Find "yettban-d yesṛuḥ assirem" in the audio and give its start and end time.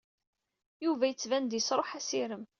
1.09-2.43